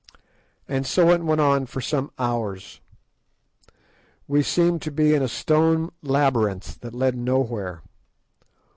[0.67, 2.79] And so it went on for some hours.
[4.27, 7.83] We seemed to be in a stone labyrinth that led nowhere.